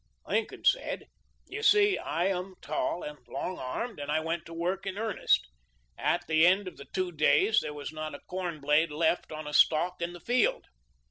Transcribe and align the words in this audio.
Lincoln 0.25 0.65
said," 0.65 1.05
You 1.47 1.61
see, 1.61 1.95
I 1.95 2.25
am 2.25 2.55
tall 2.59 3.03
and 3.03 3.19
long 3.27 3.59
armed, 3.59 3.99
and 3.99 4.11
I 4.11 4.19
went 4.19 4.47
to 4.47 4.51
work 4.55 4.87
in 4.87 4.97
earnest. 4.97 5.47
At 5.95 6.25
the 6.25 6.43
end 6.47 6.67
of 6.67 6.77
the 6.77 6.85
two 6.91 7.11
days 7.11 7.59
there 7.61 7.75
was 7.75 7.93
not 7.93 8.15
a 8.15 8.19
corn 8.21 8.61
blade 8.61 8.89
left 8.89 9.31
on 9.31 9.45
a 9.45 9.53
stalk 9.53 10.01
in 10.01 10.13
the 10.13 10.19
field. 10.19 10.65